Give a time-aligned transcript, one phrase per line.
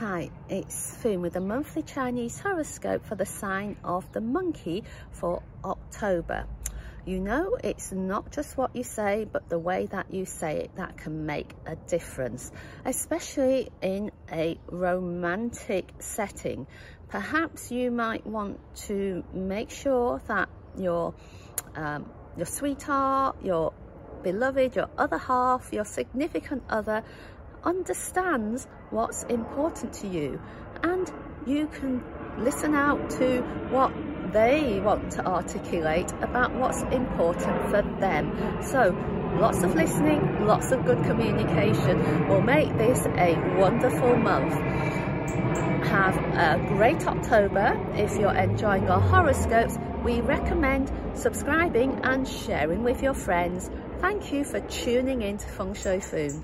[0.00, 5.42] Hi, it's Foon with a monthly Chinese horoscope for the sign of the monkey for
[5.64, 6.44] October.
[7.06, 10.76] You know, it's not just what you say, but the way that you say it
[10.76, 12.52] that can make a difference,
[12.84, 16.66] especially in a romantic setting.
[17.08, 21.14] Perhaps you might want to make sure that your,
[21.74, 22.04] um,
[22.36, 23.72] your sweetheart, your
[24.22, 27.02] beloved, your other half, your significant other
[27.64, 30.40] understands what's important to you
[30.82, 31.12] and
[31.46, 32.02] you can
[32.38, 33.92] listen out to what
[34.32, 38.62] they want to articulate about what's important for them.
[38.62, 38.94] So
[39.40, 44.54] lots of listening, lots of good communication will make this a wonderful month.
[45.86, 47.80] Have a great October.
[47.94, 53.70] If you're enjoying our horoscopes, we recommend subscribing and sharing with your friends.
[54.00, 56.30] Thank you for tuning in to Feng Shui Foon.